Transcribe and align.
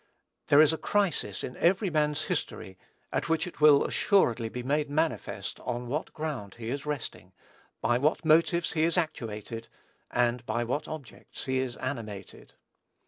There 0.47 0.61
is 0.61 0.73
a 0.73 0.79
crisis 0.79 1.43
in 1.43 1.55
every 1.57 1.91
man's 1.91 2.23
history 2.23 2.75
at 3.13 3.29
which 3.29 3.45
it 3.45 3.61
will 3.61 3.85
assuredly 3.85 4.49
be 4.49 4.63
made 4.63 4.89
manifest 4.89 5.59
on 5.59 5.85
what 5.85 6.11
ground 6.11 6.55
he 6.55 6.69
is 6.69 6.87
resting, 6.87 7.33
by 7.81 7.99
what 7.99 8.25
motives 8.25 8.73
he 8.73 8.81
is 8.81 8.97
actuated, 8.97 9.67
and 10.09 10.43
by 10.47 10.63
what 10.63 10.87
objects 10.87 11.45
he 11.45 11.59
is 11.59 11.75
animated. 11.77 12.53